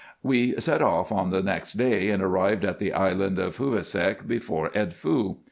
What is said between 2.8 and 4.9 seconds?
island of Hovasee before